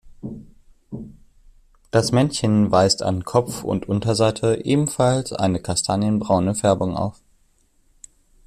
Das 1.91 2.11
Männchen 2.11 2.71
weist 2.71 3.03
an 3.03 3.23
Kopf 3.23 3.63
und 3.63 3.87
Unterseite 3.87 4.65
ebenfalls 4.65 5.31
eine 5.31 5.59
kastanienbraune 5.59 6.55
Färbung 6.55 6.97
auf. 6.97 7.21